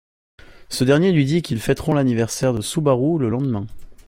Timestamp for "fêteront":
1.59-1.93